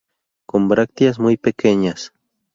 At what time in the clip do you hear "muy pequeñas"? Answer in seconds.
1.19-2.11